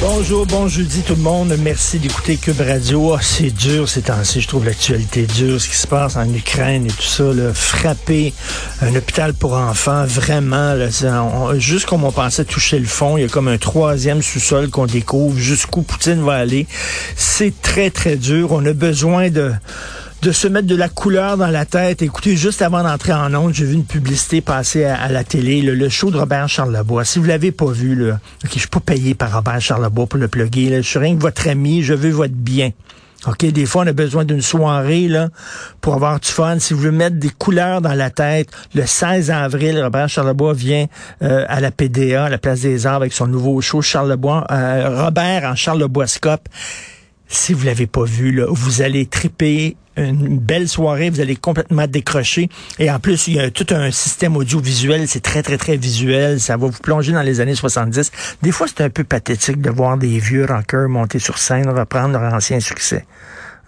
Bonjour, 0.00 0.46
bon 0.46 0.68
jeudi 0.68 1.02
tout 1.02 1.14
le 1.14 1.22
monde. 1.22 1.54
Merci 1.60 1.98
d'écouter 1.98 2.36
Cube 2.36 2.60
Radio. 2.60 3.14
Ah, 3.14 3.20
c'est 3.22 3.50
dur 3.50 3.88
ces 3.88 4.02
temps-ci. 4.02 4.40
Je 4.40 4.48
trouve 4.48 4.64
l'actualité 4.64 5.26
dure. 5.26 5.60
Ce 5.60 5.68
qui 5.68 5.76
se 5.76 5.86
passe 5.86 6.16
en 6.16 6.32
Ukraine 6.32 6.86
et 6.86 6.90
tout 6.90 7.02
ça, 7.02 7.24
là, 7.24 7.52
frapper 7.54 8.32
un 8.82 8.94
hôpital 8.94 9.34
pour 9.34 9.54
enfants, 9.54 10.04
vraiment, 10.06 10.74
là, 10.74 10.88
juste 11.58 11.86
comme 11.86 12.04
on 12.04 12.12
pensait 12.12 12.44
toucher 12.44 12.78
le 12.78 12.86
fond, 12.86 13.16
il 13.16 13.22
y 13.22 13.24
a 13.24 13.28
comme 13.28 13.48
un 13.48 13.58
troisième 13.58 14.22
sous-sol 14.22 14.70
qu'on 14.70 14.86
découvre. 14.86 15.38
Jusqu'où 15.38 15.82
Poutine 15.82 16.22
va 16.22 16.34
aller. 16.34 16.66
C'est 17.16 17.52
très, 17.60 17.90
très 17.90 18.16
dur. 18.16 18.52
On 18.52 18.64
a 18.66 18.72
besoin 18.72 19.30
de 19.30 19.52
de 20.22 20.32
se 20.32 20.48
mettre 20.48 20.66
de 20.66 20.76
la 20.76 20.88
couleur 20.88 21.36
dans 21.36 21.48
la 21.48 21.64
tête. 21.64 22.02
Écoutez, 22.02 22.36
juste 22.36 22.60
avant 22.60 22.82
d'entrer 22.82 23.12
en 23.12 23.34
onde, 23.34 23.54
j'ai 23.54 23.64
vu 23.64 23.74
une 23.74 23.84
publicité 23.84 24.40
passer 24.40 24.84
à, 24.84 25.08
la 25.08 25.24
télé, 25.24 25.62
le, 25.62 25.74
le 25.74 25.88
show 25.88 26.10
de 26.10 26.18
Robert 26.18 26.48
Charlebois. 26.48 27.04
Si 27.04 27.18
vous 27.18 27.24
l'avez 27.24 27.52
pas 27.52 27.70
vu, 27.70 27.94
là, 27.94 28.20
ok, 28.44 28.50
je 28.52 28.58
suis 28.58 28.68
pas 28.68 28.80
payé 28.80 29.14
par 29.14 29.32
Robert 29.32 29.60
Charlebois 29.60 30.06
pour 30.06 30.18
le 30.18 30.28
plugger. 30.28 30.68
Là. 30.68 30.82
Je 30.82 30.88
suis 30.88 30.98
rien 30.98 31.16
que 31.16 31.22
votre 31.22 31.48
ami, 31.48 31.82
je 31.82 31.94
veux 31.94 32.10
votre 32.10 32.34
bien. 32.34 32.72
OK, 33.26 33.44
des 33.46 33.66
fois, 33.66 33.82
on 33.82 33.86
a 33.86 33.92
besoin 33.92 34.24
d'une 34.24 34.40
soirée 34.40 35.06
là 35.06 35.28
pour 35.82 35.94
avoir 35.94 36.20
du 36.20 36.28
fun. 36.28 36.58
Si 36.58 36.72
vous 36.72 36.80
voulez 36.80 36.90
mettre 36.90 37.16
des 37.16 37.28
couleurs 37.28 37.82
dans 37.82 37.92
la 37.92 38.08
tête, 38.08 38.48
le 38.74 38.86
16 38.86 39.30
avril, 39.30 39.82
Robert 39.82 40.08
Charlebois 40.08 40.54
vient 40.54 40.86
euh, 41.22 41.44
à 41.48 41.60
la 41.60 41.70
PDA, 41.70 42.24
à 42.24 42.28
la 42.30 42.38
Place 42.38 42.60
des 42.60 42.86
Arts, 42.86 42.96
avec 42.96 43.12
son 43.12 43.26
nouveau 43.26 43.60
show 43.60 43.82
Charlebois. 43.82 44.46
Euh, 44.50 45.04
Robert 45.04 45.44
en 45.44 45.54
Charleboiscope. 45.54 46.48
Si 47.32 47.54
vous 47.54 47.64
l'avez 47.64 47.86
pas 47.86 48.02
vu, 48.02 48.32
là, 48.32 48.46
vous 48.48 48.82
allez 48.82 49.06
triper 49.06 49.76
une 49.96 50.36
belle 50.36 50.68
soirée, 50.68 51.10
vous 51.10 51.20
allez 51.20 51.36
complètement 51.36 51.86
décrocher. 51.86 52.48
Et 52.80 52.90
en 52.90 52.98
plus, 52.98 53.28
il 53.28 53.34
y 53.34 53.40
a 53.40 53.52
tout 53.52 53.66
un 53.70 53.92
système 53.92 54.36
audiovisuel, 54.36 55.06
c'est 55.06 55.20
très, 55.20 55.40
très, 55.40 55.56
très 55.56 55.76
visuel. 55.76 56.40
Ça 56.40 56.56
va 56.56 56.66
vous 56.66 56.78
plonger 56.82 57.12
dans 57.12 57.22
les 57.22 57.38
années 57.38 57.54
70. 57.54 58.10
Des 58.42 58.50
fois, 58.50 58.66
c'est 58.66 58.82
un 58.82 58.90
peu 58.90 59.04
pathétique 59.04 59.60
de 59.60 59.70
voir 59.70 59.96
des 59.96 60.18
vieux 60.18 60.44
rockers 60.44 60.88
monter 60.88 61.20
sur 61.20 61.38
scène, 61.38 61.68
reprendre 61.68 62.18
leur 62.18 62.34
ancien 62.34 62.58
succès. 62.58 63.06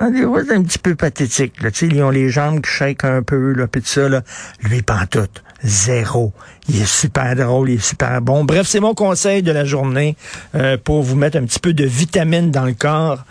Hein, 0.00 0.10
des 0.10 0.22
fois, 0.22 0.42
c'est 0.44 0.55
un 0.55 0.62
petit 0.62 0.80
peu 0.80 0.96
pathétique. 0.96 1.62
Là. 1.62 1.70
Ils 1.83 2.02
ont 2.02 2.10
les 2.10 2.30
jambes 2.30 2.62
qui 2.62 2.70
shake 2.70 3.05
un 3.05 3.22
peu, 3.22 3.52
là, 3.52 3.68
tout 3.68 3.80
ça. 3.84 4.08
Là. 4.08 4.22
Lui, 4.62 4.83
pantoute. 4.83 5.44
Zéro. 5.64 6.32
Il 6.68 6.80
est 6.82 6.86
super 6.86 7.36
drôle, 7.36 7.70
il 7.70 7.74
est 7.77 7.84
super 7.84 8.20
bon. 8.20 8.44
Bref, 8.44 8.66
c'est 8.66 8.80
mon 8.80 8.94
conseil 8.94 9.42
de 9.42 9.52
la 9.52 9.64
journée 9.64 10.16
euh, 10.55 10.77
pour 10.82 11.02
vous 11.02 11.16
mettre 11.16 11.38
un 11.38 11.44
petit 11.44 11.60
peu 11.60 11.72
de 11.72 11.84
vitamine 11.84 12.50
dans 12.50 12.64
le 12.64 12.74
corps. 12.74 13.24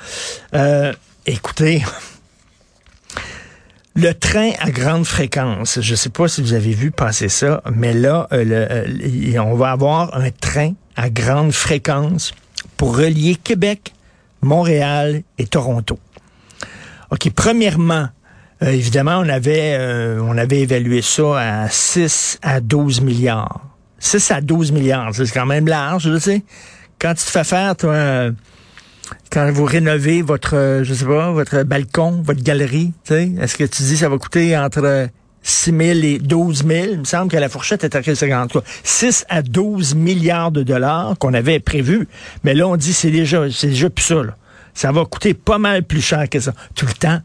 Euh, 0.54 0.94
écoutez, 1.26 1.84
le 3.96 4.14
train 4.14 4.52
à 4.60 4.72
grande 4.72 5.06
fréquence, 5.06 5.80
je 5.82 5.96
sais 5.96 6.10
pas 6.10 6.28
si 6.28 6.42
vous 6.42 6.54
avez 6.54 6.72
vu 6.72 6.92
passer 6.92 7.28
ça, 7.28 7.62
mais 7.74 7.94
là, 7.94 8.28
euh, 8.32 9.38
on 9.40 9.56
va 9.56 9.72
avoir 9.72 10.16
un 10.16 10.32
train 10.32 10.74
à 10.96 11.10
grande 11.10 11.52
fréquence 11.52 12.34
pour 12.78 12.98
relier 12.98 13.36
Québec, 13.36 13.94
Montréal 14.42 15.24
et 15.38 15.48
Toronto. 15.48 16.00
OK, 17.12 17.30
premièrement, 17.36 18.08
euh, 18.64 18.72
évidemment, 18.72 19.18
on 19.20 19.30
avait, 19.30 19.76
euh, 19.80 20.20
on 20.22 20.38
avait 20.38 20.62
évalué 20.62 21.02
ça 21.02 21.64
à 21.64 21.70
6 21.70 22.40
à 22.42 22.60
12 22.62 23.02
milliards. 23.02 23.62
6 24.00 24.32
à 24.32 24.42
12 24.42 24.72
milliards, 24.72 25.14
c'est 25.14 25.32
quand 25.32 25.46
même 25.46 25.68
large, 25.68 26.04
tu 26.04 26.20
sais. 26.20 26.44
Quand 27.00 27.14
tu 27.16 27.26
te 27.26 27.32
fais 27.32 27.44
faire, 27.44 27.76
toi, 27.76 27.94
euh, 27.94 28.32
quand 29.32 29.52
vous 29.52 29.66
rénovez 29.66 30.22
votre, 30.22 30.56
euh, 30.56 30.84
je 30.84 30.94
sais 30.94 31.06
pas, 31.06 31.32
votre 31.32 31.64
balcon, 31.64 32.22
votre 32.24 32.44
galerie, 32.44 32.94
tu 33.04 33.14
sais, 33.14 33.32
est-ce 33.40 33.58
que 33.58 33.64
tu 33.64 33.82
dis 33.84 33.98
ça 33.98 34.10
va 34.10 34.18
coûter 34.18 34.56
entre 34.56 35.08
6 35.42 35.72
000 35.72 35.82
et 36.04 36.20
12 36.20 36.66
000? 36.68 36.88
Il 36.92 37.00
me 37.00 37.04
semble 37.04 37.32
que 37.32 37.38
la 37.38 37.50
fourchette 37.50 37.84
est 37.84 37.96
à 37.96 38.02
quelle 38.04 38.16
seconde? 38.16 38.52
quoi? 38.52 38.64
6 38.84 39.26
à 39.30 39.42
12 39.42 39.96
milliards 39.96 40.52
de 40.52 40.62
dollars 40.62 41.16
qu'on 41.20 41.34
avait 41.34 41.60
prévu. 41.60 42.08
Mais 42.44 42.54
là, 42.54 42.68
on 42.68 42.76
dit 42.76 42.94
c'est 42.94 43.12
déjà, 43.12 43.50
c'est 43.52 43.68
déjà 43.68 43.90
plus 43.90 44.06
ça, 44.06 44.24
là. 44.24 44.36
Ça 44.74 44.92
va 44.92 45.04
coûter 45.04 45.34
pas 45.34 45.58
mal 45.58 45.84
plus 45.84 46.02
cher 46.02 46.30
que 46.30 46.40
ça. 46.40 46.54
Tout 46.76 46.86
le 46.86 46.94
temps, 46.94 47.20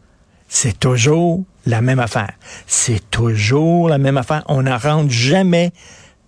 c'est 0.47 0.79
toujours 0.79 1.43
la 1.65 1.81
même 1.81 1.99
affaire. 1.99 2.31
C'est 2.65 3.09
toujours 3.11 3.89
la 3.89 3.97
même 3.97 4.17
affaire. 4.17 4.43
On 4.47 4.63
n'en 4.63 4.77
rentre 4.77 5.11
jamais 5.11 5.71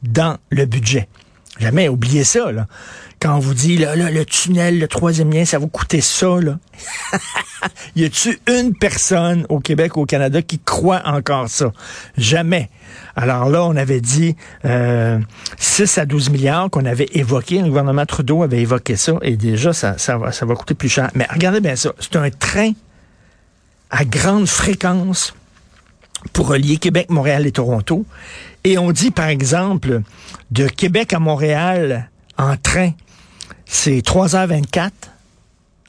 dans 0.03 0.37
le 0.49 0.65
budget. 0.65 1.07
Jamais, 1.59 1.89
oubliez 1.89 2.23
ça, 2.23 2.51
là. 2.51 2.67
Quand 3.21 3.35
on 3.35 3.39
vous 3.39 3.53
dit, 3.53 3.77
là, 3.77 3.97
là, 3.97 4.09
le 4.09 4.23
tunnel, 4.23 4.79
le 4.79 4.87
troisième 4.87 5.29
lien, 5.29 5.43
ça 5.43 5.59
va 5.59 5.67
coûter 5.67 5.99
ça, 5.99 6.39
là. 6.39 6.57
y 7.97 8.05
a-tu 8.05 8.39
une 8.47 8.73
personne 8.73 9.45
au 9.49 9.59
Québec 9.59 9.97
au 9.97 10.05
Canada 10.05 10.41
qui 10.41 10.57
croit 10.57 11.01
encore 11.03 11.49
ça? 11.49 11.73
Jamais. 12.17 12.69
Alors 13.17 13.49
là, 13.49 13.65
on 13.65 13.75
avait 13.75 13.99
dit 13.99 14.37
euh, 14.63 15.19
6 15.57 15.97
à 15.97 16.05
12 16.05 16.29
milliards 16.29 16.69
qu'on 16.69 16.85
avait 16.85 17.09
évoqué. 17.11 17.59
Le 17.59 17.67
gouvernement 17.67 18.05
Trudeau 18.05 18.41
avait 18.41 18.61
évoqué 18.61 18.95
ça 18.95 19.15
et 19.21 19.35
déjà, 19.35 19.73
ça, 19.73 19.97
ça, 19.97 20.17
va, 20.17 20.31
ça 20.31 20.45
va 20.45 20.55
coûter 20.55 20.73
plus 20.73 20.87
cher. 20.87 21.09
Mais 21.13 21.27
regardez 21.29 21.59
bien 21.59 21.75
ça. 21.75 21.91
C'est 21.99 22.15
un 22.15 22.29
train 22.29 22.71
à 23.89 24.05
grande 24.05 24.47
fréquence 24.47 25.33
pour 26.33 26.47
relier 26.47 26.77
Québec, 26.77 27.09
Montréal 27.09 27.47
et 27.47 27.51
Toronto. 27.51 28.05
Et 28.63 28.77
on 28.77 28.91
dit, 28.91 29.11
par 29.11 29.27
exemple, 29.27 30.01
de 30.51 30.67
Québec 30.67 31.13
à 31.13 31.19
Montréal 31.19 32.09
en 32.37 32.57
train, 32.57 32.91
c'est 33.65 33.99
3h24. 33.99 34.91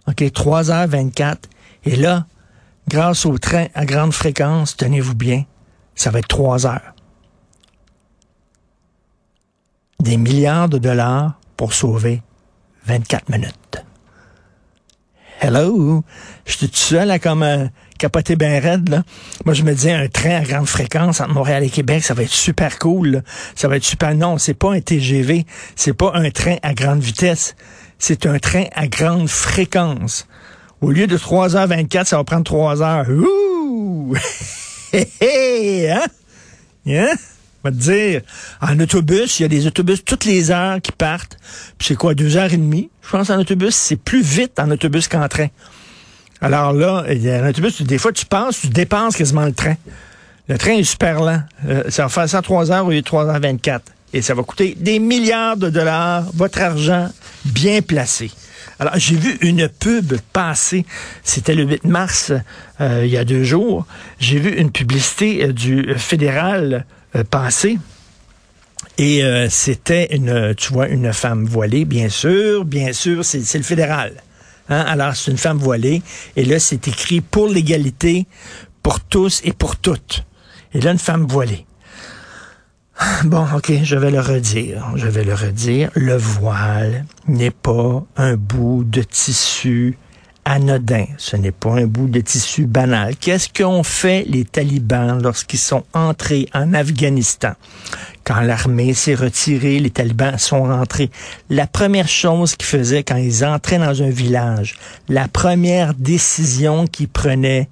OK, 0.08 0.22
3h24. 0.22 1.36
Et 1.84 1.96
là, 1.96 2.26
grâce 2.88 3.26
au 3.26 3.38
train 3.38 3.66
à 3.74 3.84
grande 3.84 4.12
fréquence, 4.12 4.76
tenez-vous 4.76 5.14
bien, 5.14 5.44
ça 5.94 6.10
va 6.10 6.20
être 6.20 6.28
3 6.28 6.66
heures. 6.66 6.94
Des 10.00 10.16
milliards 10.16 10.68
de 10.68 10.78
dollars 10.78 11.38
pour 11.56 11.74
sauver 11.74 12.22
24 12.86 13.28
minutes. 13.28 13.84
Hello! 15.42 16.04
Je 16.44 16.52
suis 16.52 16.68
tout 16.68 16.76
seul 16.76 17.10
à 17.10 17.18
comme 17.18 17.42
euh, 17.42 17.64
capoter 17.98 18.36
ben 18.36 18.62
raide, 18.62 18.90
là. 18.90 19.04
Moi, 19.46 19.54
je 19.54 19.62
me 19.62 19.72
disais, 19.72 19.92
un 19.92 20.06
train 20.06 20.36
à 20.36 20.42
grande 20.42 20.66
fréquence 20.66 21.22
entre 21.22 21.32
Montréal 21.32 21.64
et 21.64 21.70
Québec, 21.70 22.04
ça 22.04 22.12
va 22.12 22.24
être 22.24 22.30
super 22.30 22.78
cool, 22.78 23.08
là. 23.08 23.20
Ça 23.54 23.66
va 23.66 23.78
être 23.78 23.84
super... 23.84 24.14
Non, 24.14 24.36
c'est 24.36 24.52
pas 24.52 24.74
un 24.74 24.80
TGV. 24.82 25.46
C'est 25.76 25.94
pas 25.94 26.12
un 26.12 26.30
train 26.30 26.56
à 26.62 26.74
grande 26.74 27.00
vitesse. 27.00 27.56
C'est 27.98 28.26
un 28.26 28.38
train 28.38 28.66
à 28.74 28.86
grande 28.86 29.30
fréquence. 29.30 30.28
Au 30.82 30.90
lieu 30.90 31.06
de 31.06 31.16
3h24, 31.16 32.04
ça 32.04 32.18
va 32.18 32.24
prendre 32.24 32.44
3 32.44 32.82
heures. 32.82 33.06
Ouh! 33.08 34.14
Hé, 34.92 35.90
hein? 35.90 36.04
Hein? 36.86 37.14
Va 37.62 37.70
te 37.70 37.76
dire, 37.76 38.22
en 38.62 38.78
autobus, 38.80 39.38
il 39.38 39.42
y 39.42 39.44
a 39.44 39.48
des 39.48 39.66
autobus 39.66 40.04
toutes 40.04 40.24
les 40.24 40.50
heures 40.50 40.80
qui 40.80 40.92
partent. 40.92 41.36
Puis 41.78 41.88
c'est 41.88 41.94
quoi, 41.94 42.14
deux 42.14 42.36
heures 42.36 42.52
et 42.52 42.56
demie? 42.56 42.90
Je 43.02 43.10
pense 43.10 43.28
en 43.30 43.38
autobus, 43.38 43.74
c'est 43.74 43.96
plus 43.96 44.22
vite 44.22 44.58
en 44.58 44.70
autobus 44.70 45.08
qu'en 45.08 45.28
train. 45.28 45.48
Alors 46.40 46.72
là, 46.72 47.04
il 47.10 47.22
y 47.22 47.30
a 47.30 47.44
un 47.44 47.48
autobus, 47.50 47.82
des 47.82 47.98
fois, 47.98 48.12
tu 48.12 48.24
penses, 48.24 48.60
tu 48.60 48.68
dépenses 48.68 49.16
quasiment 49.16 49.44
le 49.44 49.52
train. 49.52 49.76
Le 50.48 50.58
train 50.58 50.72
est 50.72 50.84
super 50.84 51.20
lent. 51.20 51.42
Euh, 51.68 51.84
ça 51.90 52.04
va 52.04 52.08
faire 52.08 52.28
ça 52.28 52.38
en 52.38 52.42
3 52.42 52.72
heures 52.72 52.86
au 52.86 52.90
lieu 52.90 53.00
de 53.00 53.04
3 53.04 53.26
heures 53.26 53.40
24. 53.40 53.84
Et 54.12 54.22
ça 54.22 54.34
va 54.34 54.42
coûter 54.42 54.76
des 54.78 54.98
milliards 54.98 55.56
de 55.56 55.70
dollars, 55.70 56.24
votre 56.34 56.60
argent 56.60 57.08
bien 57.44 57.82
placé. 57.82 58.30
Alors, 58.80 58.94
j'ai 58.96 59.16
vu 59.16 59.36
une 59.42 59.68
pub 59.68 60.16
passer, 60.32 60.86
c'était 61.22 61.54
le 61.54 61.64
8 61.64 61.84
mars, 61.84 62.32
euh, 62.80 63.04
il 63.04 63.10
y 63.10 63.18
a 63.18 63.26
deux 63.26 63.44
jours. 63.44 63.86
J'ai 64.18 64.38
vu 64.38 64.56
une 64.56 64.72
publicité 64.72 65.44
euh, 65.44 65.52
du 65.52 65.94
fédéral 65.98 66.86
euh, 67.14 67.22
passer. 67.22 67.78
Et 68.96 69.22
c'était 69.48 70.14
une, 70.14 70.54
tu 70.54 70.72
vois, 70.72 70.88
une 70.88 71.12
femme 71.12 71.46
voilée, 71.46 71.86
bien 71.86 72.10
sûr, 72.10 72.66
bien 72.66 72.92
sûr, 72.92 73.24
c'est 73.24 73.40
c'est 73.40 73.56
le 73.56 73.64
fédéral. 73.64 74.12
Hein? 74.68 74.80
Alors, 74.80 75.16
c'est 75.16 75.30
une 75.30 75.38
femme 75.38 75.56
voilée. 75.56 76.02
Et 76.36 76.44
là, 76.44 76.58
c'est 76.58 76.86
écrit 76.86 77.22
pour 77.22 77.48
l'égalité, 77.48 78.26
pour 78.82 79.00
tous 79.00 79.40
et 79.44 79.52
pour 79.52 79.76
toutes. 79.76 80.24
Et 80.74 80.80
là, 80.80 80.92
une 80.92 80.98
femme 80.98 81.26
voilée. 81.26 81.64
Bon, 83.24 83.46
OK, 83.54 83.72
je 83.82 83.96
vais 83.96 84.10
le 84.10 84.20
redire. 84.20 84.92
Je 84.96 85.08
vais 85.08 85.24
le 85.24 85.34
redire. 85.34 85.90
Le 85.94 86.16
voile 86.16 87.04
n'est 87.26 87.50
pas 87.50 88.04
un 88.16 88.36
bout 88.36 88.84
de 88.84 89.02
tissu 89.02 89.96
anodin. 90.44 91.06
Ce 91.16 91.36
n'est 91.36 91.52
pas 91.52 91.72
un 91.72 91.86
bout 91.86 92.08
de 92.08 92.20
tissu 92.20 92.66
banal. 92.66 93.16
Qu'est-ce 93.16 93.48
qu'ont 93.48 93.82
fait 93.82 94.24
les 94.26 94.44
talibans 94.44 95.22
lorsqu'ils 95.22 95.58
sont 95.58 95.84
entrés 95.92 96.48
en 96.54 96.74
Afghanistan? 96.74 97.52
Quand 98.24 98.40
l'armée 98.40 98.94
s'est 98.94 99.14
retirée, 99.14 99.78
les 99.78 99.90
talibans 99.90 100.38
sont 100.38 100.64
rentrés. 100.64 101.10
La 101.48 101.66
première 101.66 102.08
chose 102.08 102.54
qu'ils 102.54 102.68
faisaient 102.68 103.02
quand 103.02 103.16
ils 103.16 103.44
entraient 103.44 103.78
dans 103.78 104.02
un 104.02 104.10
village, 104.10 104.76
la 105.08 105.28
première 105.28 105.94
décision 105.94 106.86
qu'ils 106.86 107.08
prenaient, 107.08 107.68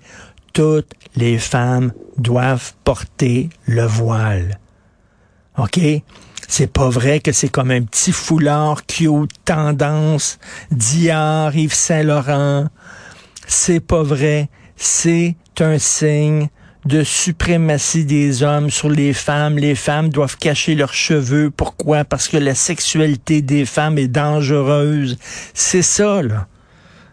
toutes 0.52 0.92
les 1.16 1.38
femmes 1.38 1.92
doivent 2.16 2.72
porter 2.84 3.50
le 3.66 3.84
voile. 3.84 4.58
OK? 5.58 5.80
C'est 6.48 6.72
pas 6.72 6.88
vrai 6.88 7.20
que 7.20 7.32
c'est 7.32 7.50
comme 7.50 7.70
un 7.70 7.82
petit 7.82 8.12
foulard 8.12 8.86
cute, 8.86 9.30
tendance, 9.44 10.38
Dior, 10.70 11.54
Yves 11.54 11.74
Saint-Laurent. 11.74 12.68
C'est 13.46 13.80
pas 13.80 14.02
vrai. 14.02 14.48
C'est 14.76 15.36
un 15.60 15.78
signe 15.78 16.48
de 16.84 17.02
suprématie 17.02 18.06
des 18.06 18.42
hommes 18.42 18.70
sur 18.70 18.88
les 18.88 19.12
femmes. 19.12 19.58
Les 19.58 19.74
femmes 19.74 20.08
doivent 20.08 20.38
cacher 20.38 20.74
leurs 20.74 20.94
cheveux. 20.94 21.50
Pourquoi? 21.50 22.04
Parce 22.04 22.28
que 22.28 22.38
la 22.38 22.54
sexualité 22.54 23.42
des 23.42 23.66
femmes 23.66 23.98
est 23.98 24.08
dangereuse. 24.08 25.18
C'est 25.52 25.82
ça, 25.82 26.22
là. 26.22 26.46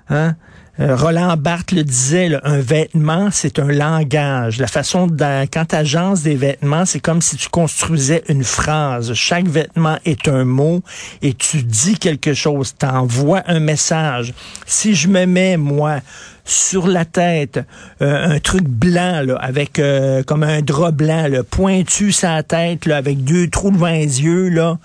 Hein? 0.10 0.36
Euh, 0.80 0.96
Roland 0.96 1.38
Barthes 1.38 1.72
le 1.72 1.84
disait, 1.84 2.38
un 2.44 2.60
vêtement, 2.60 3.30
c'est 3.32 3.60
un 3.60 3.72
langage. 3.72 4.60
La 4.60 4.68
façon 4.68 5.08
quand 5.08 5.66
tu 5.70 5.76
agences 5.76 6.24
des 6.24 6.36
vêtements, 6.36 6.86
c'est 6.86 7.00
comme 7.00 7.22
si 7.22 7.38
tu 7.38 7.48
construisais 7.48 8.24
une 8.28 8.44
phrase. 8.44 9.14
Chaque 9.14 9.48
vêtement 9.48 9.98
est 10.04 10.28
un 10.28 10.44
mot 10.44 10.82
et 11.22 11.34
tu 11.34 11.64
dis 11.64 11.98
quelque 11.98 12.34
chose, 12.34 12.76
t'envoies 12.78 13.44
un 13.48 13.62
message. 13.62 14.34
Si 14.66 14.96
je 14.96 15.08
me 15.08 15.26
mets, 15.26 15.56
moi, 15.56 16.02
sur 16.44 16.88
la 16.88 17.06
tête, 17.06 17.60
euh, 18.02 18.36
un 18.36 18.40
truc 18.40 18.68
blanc 18.68 19.24
avec 19.40 19.80
euh, 19.80 20.24
comme 20.24 20.44
un 20.44 20.62
drap 20.62 20.92
blanc, 20.92 21.28
là, 21.30 21.44
pointu 21.44 22.12
sa 22.12 22.44
tête 22.44 22.86
avec 22.88 23.24
deux 23.24 23.48
trous 23.48 23.72
devant 23.72 23.88
les 23.88 24.22
yeux 24.22 24.50
là, 24.50 24.78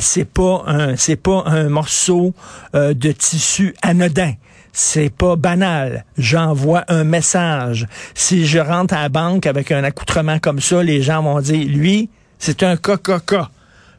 c'est 0.00 0.24
pas 0.24 0.64
un 0.66 0.96
c'est 0.96 1.16
pas 1.16 1.44
un 1.46 1.68
morceau 1.68 2.34
de 2.72 3.12
tissu 3.12 3.74
anodin 3.82 4.32
c'est 4.74 5.08
pas 5.08 5.36
banal. 5.36 6.04
J'envoie 6.18 6.84
un 6.88 7.04
message. 7.04 7.86
Si 8.14 8.44
je 8.44 8.58
rentre 8.58 8.92
à 8.92 9.02
la 9.02 9.08
banque 9.08 9.46
avec 9.46 9.70
un 9.70 9.84
accoutrement 9.84 10.38
comme 10.40 10.60
ça, 10.60 10.82
les 10.82 11.00
gens 11.00 11.22
vont 11.22 11.40
dire, 11.40 11.66
lui, 11.66 12.10
c'est 12.38 12.62
un 12.64 12.76
coca 12.76 13.20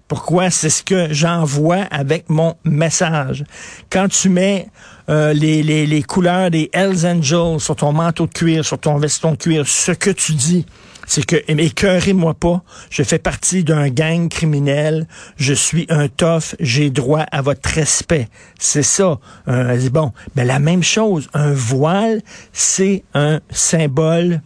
Pourquoi? 0.08 0.50
C'est 0.50 0.70
ce 0.70 0.84
que 0.84 1.08
j'envoie 1.12 1.84
avec 1.90 2.30
mon 2.30 2.56
message. 2.66 3.46
Quand 3.90 4.10
tu 4.10 4.28
mets 4.28 4.68
euh, 5.10 5.32
les, 5.32 5.64
les, 5.64 5.88
les 5.88 6.04
couleurs 6.04 6.52
des 6.52 6.70
Hells 6.74 7.08
Angels 7.08 7.62
sur 7.62 7.78
ton 7.78 7.94
manteau 7.94 8.28
de 8.28 8.34
cuir, 8.34 8.66
sur 8.66 8.78
ton 8.78 8.98
veston 8.98 9.32
de 9.32 9.38
cuir, 9.38 9.66
ce 9.68 9.94
que 9.94 10.10
tu 10.10 10.34
dis, 10.34 10.66
c'est 11.06 11.26
que, 11.26 11.38
écœurez-moi 11.48 12.34
pas, 12.34 12.64
je 12.90 13.04
fais 13.04 13.20
partie 13.20 13.64
d'un 13.64 13.90
gang 13.90 14.30
criminel, 14.30 15.08
je 15.38 15.54
suis 15.54 15.86
un 15.90 16.08
tough, 16.08 16.56
j'ai 16.60 16.90
droit 16.90 17.26
à 17.32 17.42
votre 17.42 17.70
respect. 17.70 18.28
C'est 18.60 18.84
ça. 18.84 19.20
Euh, 19.48 19.90
bon, 19.90 20.12
ben 20.36 20.46
la 20.46 20.60
même 20.60 20.84
chose, 20.84 21.30
un 21.34 21.52
voile, 21.52 22.22
c'est 22.54 23.04
un 23.14 23.40
symbole 23.50 24.42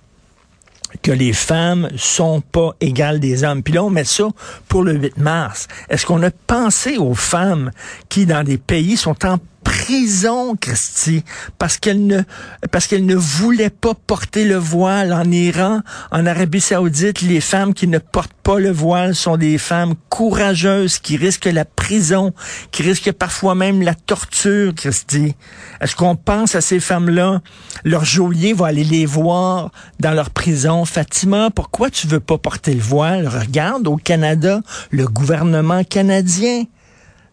que 1.02 1.12
les 1.12 1.34
femmes 1.34 1.90
sont 1.98 2.42
pas 2.42 2.76
égales 2.82 3.20
des 3.20 3.44
hommes. 3.44 3.64
Puis 3.64 3.74
là, 3.74 3.84
on 3.84 3.90
met 3.90 4.04
ça 4.04 4.28
pour 4.68 4.84
le 4.84 4.94
8 4.94 5.18
mars. 5.18 5.68
Est-ce 5.90 6.06
qu'on 6.06 6.22
a 6.24 6.32
pensé 6.32 6.98
aux 6.98 7.14
femmes 7.14 7.72
qui, 8.10 8.26
dans 8.26 8.44
des 8.44 8.58
pays, 8.58 8.98
sont 8.98 9.26
en 9.26 9.38
prison, 9.70 10.56
Christy, 10.60 11.24
parce 11.60 11.78
qu'elle 11.78 12.08
ne, 12.08 12.24
parce 12.72 12.88
qu'elle 12.88 13.06
ne 13.06 13.16
voulait 13.16 13.70
pas 13.70 13.94
porter 13.94 14.44
le 14.44 14.56
voile 14.56 15.14
en 15.14 15.32
Iran, 15.32 15.82
en 16.12 16.26
Arabie 16.26 16.60
Saoudite. 16.60 17.22
Les 17.22 17.40
femmes 17.40 17.76
qui 17.76 17.88
ne 17.88 18.00
portent 18.00 18.34
pas 18.42 18.58
le 18.58 18.72
voile 18.72 19.14
sont 19.14 19.38
des 19.38 19.60
femmes 19.60 19.94
courageuses 20.10 20.98
qui 20.98 21.18
risquent 21.18 21.46
la 21.46 21.66
prison, 21.66 22.34
qui 22.72 22.82
risquent 22.82 23.12
parfois 23.12 23.54
même 23.54 23.84
la 23.84 23.94
torture, 23.94 24.74
Christy. 24.74 25.36
Est-ce 25.82 25.96
qu'on 25.96 26.16
pense 26.16 26.56
à 26.56 26.62
ces 26.62 26.80
femmes-là? 26.80 27.42
Leur 27.84 28.06
geôlier 28.06 28.54
va 28.54 28.68
aller 28.68 28.84
les 28.84 29.06
voir 29.06 29.72
dans 30.00 30.14
leur 30.14 30.32
prison. 30.32 30.84
Fatima, 30.86 31.52
pourquoi 31.52 31.92
tu 31.92 32.08
veux 32.08 32.20
pas 32.20 32.40
porter 32.40 32.74
le 32.74 32.82
voile? 32.82 33.28
Regarde 33.28 33.88
au 33.88 33.98
Canada, 33.98 34.62
le 34.90 35.06
gouvernement 35.06 35.84
canadien 35.84 36.64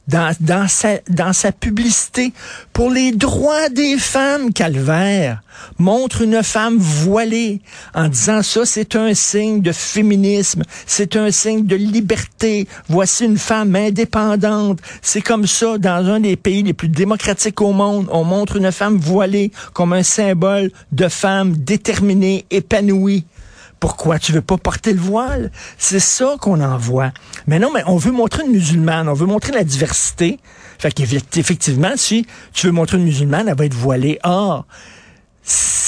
dans, 0.09 0.35
dans, 0.41 0.69
sa, 0.69 0.99
dans 1.09 1.33
sa 1.33 1.53
publicité 1.53 2.33
pour 2.73 2.91
les 2.91 3.13
droits 3.13 3.69
des 3.69 3.99
femmes, 3.99 4.53
Calvaire, 4.53 5.43
montre 5.79 6.23
une 6.23 6.43
femme 6.43 6.77
voilée 6.79 7.61
en 7.95 8.09
disant 8.09 8.43
ça, 8.43 8.65
c'est 8.65 8.95
un 8.97 9.15
signe 9.15 9.61
de 9.63 9.73
féminisme, 9.73 10.63
c'est 10.87 11.17
un 11.17 11.31
signe 11.31 11.65
de 11.65 11.77
liberté. 11.77 12.69
Voici 12.89 13.25
une 13.25 13.39
femme 13.39 13.75
indépendante. 13.75 14.81
C'est 15.03 15.23
comme 15.23 15.47
ça 15.47 15.79
dans 15.79 16.07
un 16.07 16.21
des 16.21 16.37
pays 16.37 16.63
les 16.63 16.75
plus 16.75 16.89
démocratiques 16.89 17.61
au 17.61 17.73
monde. 17.73 18.07
On 18.11 18.25
montre 18.25 18.57
une 18.57 18.73
femme 18.73 18.97
voilée 18.97 19.51
comme 19.73 19.93
un 19.93 20.03
symbole 20.03 20.71
de 20.93 21.09
femme 21.09 21.57
déterminée, 21.57 22.45
épanouie. 22.51 23.25
Pourquoi 23.81 24.19
tu 24.19 24.33
veux 24.33 24.43
pas 24.43 24.57
porter 24.57 24.93
le 24.93 25.01
voile? 25.01 25.51
C'est 25.77 26.01
ça 26.01 26.37
qu'on 26.41 26.61
envoie. 26.61 27.13
Mais 27.47 27.59
non, 27.59 27.71
mais 27.73 27.83
on 27.87 27.97
veut 27.97 28.13
montrer 28.13 28.45
une 28.45 28.53
musulmane, 28.53 29.09
on 29.09 29.15
veut 29.15 29.27
montrer 29.27 29.53
la 29.53 29.65
diversité. 29.65 30.39
Fait 30.79 30.93
qu'effectivement, 30.93 31.93
si 31.97 32.27
tu 32.53 32.67
veux 32.67 32.73
montrer 32.73 32.97
une 32.97 33.05
musulmane, 33.05 33.49
elle 33.49 33.57
va 33.57 33.67
être 33.67 33.75
voilée. 33.75 34.19
Or, 34.25 34.67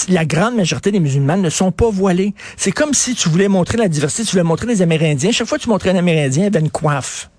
la 0.09 0.25
grande 0.25 0.57
majorité 0.57 0.93
des 0.93 1.01
musulmanes 1.01 1.43
ne 1.43 1.51
sont 1.51 1.73
pas 1.73 1.91
voilées. 1.91 2.35
C'est 2.57 2.73
comme 2.73 2.95
si 2.95 3.15
tu 3.15 3.29
voulais 3.29 3.49
montrer 3.49 3.79
la 3.79 3.89
diversité, 3.89 4.25
tu 4.25 4.33
voulais 4.33 4.43
montrer 4.43 4.67
les 4.67 4.83
Amérindiens. 4.83 5.33
Chaque 5.33 5.49
fois 5.49 5.59
que 5.59 5.65
tu 5.65 5.69
montrais 5.69 5.91
un 5.91 5.97
Amérindien, 5.97 6.45
il 6.45 6.47
avait 6.47 6.61
une 6.61 6.71
coiffe. 6.71 7.31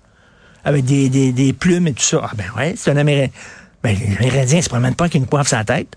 Avec 0.64 0.84
des, 0.84 1.54
plumes 1.58 1.86
et 1.86 1.92
tout 1.94 2.02
ça. 2.02 2.20
Ah 2.22 2.32
ben 2.36 2.44
ouais, 2.56 2.74
c'est 2.76 2.90
un 2.90 2.96
Amérindien. 2.96 3.30
Ben, 3.82 3.96
les 3.96 4.16
Amérindiens 4.16 4.58
ne 4.58 4.62
se 4.62 4.68
promènent 4.68 4.94
pas 4.94 5.04
avec 5.04 5.14
une 5.14 5.26
coiffe 5.26 5.48
sur 5.48 5.56
la 5.56 5.64
tête. 5.64 5.96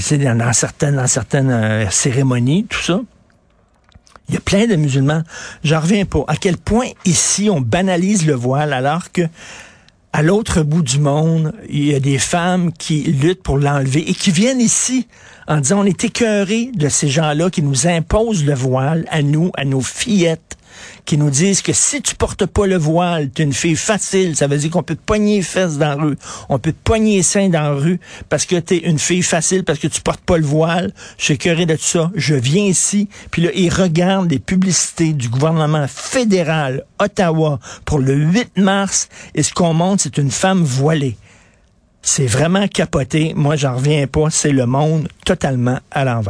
C'est 0.00 0.18
dans, 0.18 0.52
certaines, 0.52 0.96
dans 0.96 1.50
euh, 1.50 1.86
cérémonies, 1.90 2.64
tout 2.64 2.80
ça. 2.80 3.00
Il 4.28 4.34
y 4.34 4.38
a 4.38 4.40
plein 4.40 4.66
de 4.66 4.76
musulmans. 4.76 5.22
J'en 5.62 5.80
reviens 5.80 6.04
pas. 6.04 6.24
À 6.28 6.36
quel 6.36 6.56
point 6.56 6.88
ici 7.04 7.50
on 7.50 7.60
banalise 7.60 8.26
le 8.26 8.34
voile 8.34 8.72
alors 8.72 9.12
que 9.12 9.22
à 10.12 10.22
l'autre 10.22 10.62
bout 10.62 10.82
du 10.82 11.00
monde, 11.00 11.52
il 11.68 11.86
y 11.86 11.94
a 11.94 11.98
des 11.98 12.18
femmes 12.18 12.72
qui 12.72 13.02
luttent 13.02 13.42
pour 13.42 13.58
l'enlever 13.58 14.08
et 14.08 14.14
qui 14.14 14.30
viennent 14.30 14.60
ici 14.60 15.08
en 15.48 15.58
disant 15.58 15.80
on 15.80 15.84
est 15.84 16.04
écœurés 16.04 16.70
de 16.72 16.88
ces 16.88 17.08
gens-là 17.08 17.50
qui 17.50 17.62
nous 17.62 17.88
imposent 17.88 18.44
le 18.44 18.54
voile 18.54 19.06
à 19.10 19.22
nous, 19.22 19.50
à 19.56 19.64
nos 19.64 19.80
fillettes 19.80 20.53
qui 21.04 21.16
nous 21.18 21.30
disent 21.30 21.62
que 21.62 21.72
si 21.72 22.02
tu 22.02 22.14
portes 22.14 22.46
pas 22.46 22.66
le 22.66 22.76
voile, 22.76 23.30
tu 23.30 23.42
es 23.42 23.44
une 23.44 23.52
fille 23.52 23.76
facile. 23.76 24.36
Ça 24.36 24.46
veut 24.46 24.56
dire 24.56 24.70
qu'on 24.70 24.82
peut 24.82 24.94
te 24.96 25.04
pogner 25.04 25.36
les 25.36 25.42
fesses 25.42 25.78
dans 25.78 25.88
la 25.88 25.94
rue. 25.94 26.16
On 26.48 26.58
peut 26.58 26.72
te 26.72 26.82
pogner 26.82 27.16
les 27.16 27.22
seins 27.22 27.48
dans 27.48 27.62
la 27.62 27.72
rue 27.72 28.00
parce 28.28 28.46
que 28.46 28.56
tu 28.56 28.74
es 28.74 28.78
une 28.78 28.98
fille 28.98 29.22
facile, 29.22 29.64
parce 29.64 29.78
que 29.78 29.88
tu 29.88 30.00
portes 30.00 30.20
pas 30.20 30.38
le 30.38 30.46
voile. 30.46 30.92
Je 31.18 31.24
suis 31.24 31.38
curé 31.38 31.66
de 31.66 31.74
tout 31.74 31.82
ça. 31.82 32.10
Je 32.14 32.34
viens 32.34 32.64
ici, 32.64 33.08
puis 33.30 33.42
là, 33.42 33.50
ils 33.54 33.72
regardent 33.72 34.30
les 34.30 34.38
publicités 34.38 35.12
du 35.12 35.28
gouvernement 35.28 35.86
fédéral 35.88 36.84
Ottawa 36.98 37.58
pour 37.84 37.98
le 37.98 38.14
8 38.14 38.58
mars 38.58 39.08
et 39.34 39.42
ce 39.42 39.52
qu'on 39.52 39.74
montre, 39.74 40.02
c'est 40.02 40.18
une 40.18 40.30
femme 40.30 40.62
voilée. 40.62 41.16
C'est 42.02 42.26
vraiment 42.26 42.68
capoté. 42.68 43.32
Moi, 43.34 43.56
j'en 43.56 43.76
reviens 43.76 44.06
pas. 44.06 44.28
C'est 44.30 44.52
le 44.52 44.66
monde 44.66 45.08
totalement 45.24 45.78
à 45.90 46.04
l'envers. 46.04 46.22